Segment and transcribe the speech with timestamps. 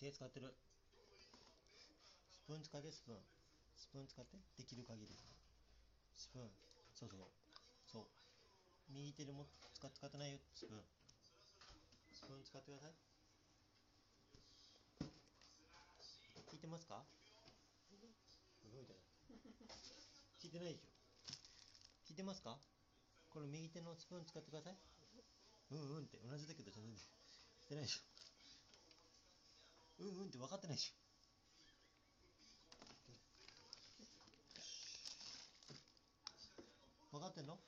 [0.00, 0.56] 手使ってる。
[2.32, 3.20] スプーン使ってスプーン。
[3.76, 5.12] スプーン使ってできる限り。
[6.16, 6.48] スプーン。
[6.96, 7.28] そうそう。
[7.84, 8.08] そう。
[8.88, 9.44] 右手でも
[9.76, 10.40] 使使ってないよ。
[10.56, 10.80] スプーン。
[12.16, 12.96] スプーン使ってください。
[16.48, 17.04] 聞いてますか？
[18.64, 19.04] 動いてない。
[20.40, 20.88] 聞いてないでしょ。
[22.08, 22.56] 聞いてますか？
[23.28, 24.76] これ右手のスプーン使ってください。
[25.70, 26.18] うんうんって。
[26.24, 26.96] 同じだけど全然。
[26.96, 27.06] し
[27.68, 28.19] てないでしょ。
[30.00, 30.92] うんうんって分かってないでし。
[37.12, 37.58] ょ分かってんの？